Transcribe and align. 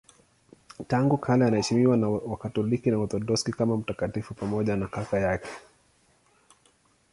Tangu 0.87 1.17
kale 1.17 1.45
anaheshimiwa 1.45 1.97
na 1.97 2.09
Wakatoliki 2.09 2.91
na 2.91 2.97
Waorthodoksi 2.97 3.51
kama 3.51 3.77
mtakatifu 3.77 4.33
pamoja 4.33 4.75
na 4.75 4.87
kaka 4.87 5.19
yake. 5.19 5.49